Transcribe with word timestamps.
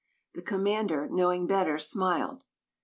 The 0.33 0.41
commander, 0.41 1.07
knowing 1.11 1.45
better, 1.45 1.77
smiled. 1.77 2.43